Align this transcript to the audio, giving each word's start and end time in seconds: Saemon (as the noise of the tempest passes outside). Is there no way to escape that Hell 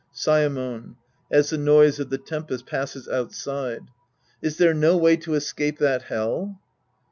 Saemon 0.11 0.95
(as 1.29 1.51
the 1.51 1.59
noise 1.59 1.99
of 1.99 2.09
the 2.09 2.17
tempest 2.17 2.65
passes 2.65 3.07
outside). 3.07 3.81
Is 4.41 4.57
there 4.57 4.73
no 4.73 4.97
way 4.97 5.15
to 5.17 5.35
escape 5.35 5.77
that 5.77 6.01
Hell 6.01 6.59